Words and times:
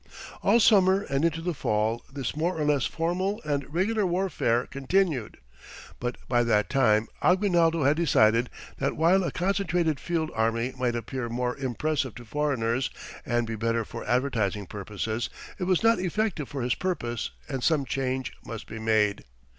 All 0.41 0.59
summer 0.59 1.03
and 1.11 1.23
into 1.23 1.41
the 1.43 1.53
fall 1.53 2.01
this 2.11 2.35
more 2.35 2.57
or 2.59 2.65
less 2.65 2.85
formal 2.87 3.39
and 3.45 3.71
regular 3.71 4.03
warfare 4.03 4.65
continued. 4.65 5.37
But 5.99 6.17
by 6.27 6.43
that 6.43 6.71
time 6.71 7.07
Aguinaldo 7.21 7.83
had 7.83 7.97
decided 7.97 8.49
that 8.79 8.95
while 8.97 9.23
a 9.23 9.31
concentrated 9.31 9.99
field 9.99 10.31
army 10.33 10.73
might 10.75 10.95
appear 10.95 11.29
more 11.29 11.55
impressive 11.55 12.15
to 12.15 12.25
foreigners 12.25 12.89
and 13.27 13.45
be 13.45 13.55
better 13.55 13.85
for 13.85 14.03
advertising 14.09 14.65
purposes, 14.65 15.29
it 15.59 15.65
was 15.65 15.83
not 15.83 15.99
effective 15.99 16.49
for 16.49 16.63
his 16.63 16.73
purpose, 16.73 17.29
and 17.47 17.63
some 17.63 17.85
change 17.85 18.33
must 18.43 18.65
be 18.65 18.79
made. 18.79 19.23